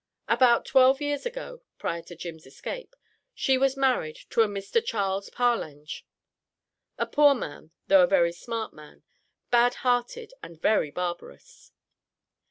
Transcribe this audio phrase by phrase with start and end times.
[0.27, 2.95] About twelve years ago (prior to Jim's escape)
[3.35, 4.83] she was married to a Mr.
[4.83, 6.05] Charles Parlange,
[6.97, 9.03] "a poor man, though a very smart man,
[9.51, 11.71] bad hearted, and very barbarous."